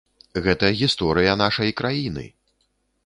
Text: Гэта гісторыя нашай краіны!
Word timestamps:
Гэта 0.47 0.71
гісторыя 0.79 1.35
нашай 1.43 1.77
краіны! 1.83 2.25